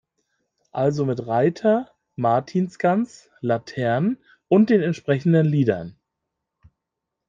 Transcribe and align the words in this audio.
Also 0.71 1.05
mit 1.05 1.27
Reiter, 1.27 1.91
Martinsgans, 2.15 3.29
Laternen 3.41 4.17
und 4.47 4.71
den 4.71 4.81
entsprechenden 4.81 5.45
Liedern. 5.45 5.95